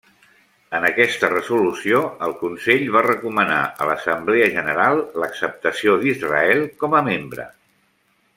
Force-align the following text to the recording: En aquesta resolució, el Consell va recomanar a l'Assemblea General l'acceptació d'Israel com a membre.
En 0.77 0.85
aquesta 0.87 1.27
resolució, 1.33 1.99
el 2.27 2.33
Consell 2.39 2.81
va 2.95 3.03
recomanar 3.07 3.59
a 3.85 3.89
l'Assemblea 3.91 4.49
General 4.57 5.05
l'acceptació 5.25 5.99
d'Israel 6.05 6.67
com 6.83 6.99
a 6.99 7.05
membre. 7.11 7.47